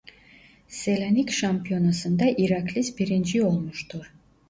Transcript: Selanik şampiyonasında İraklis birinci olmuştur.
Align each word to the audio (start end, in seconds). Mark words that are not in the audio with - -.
Selanik 0.67 1.31
şampiyonasında 1.31 2.23
İraklis 2.37 2.97
birinci 2.99 3.43
olmuştur. 3.43 4.13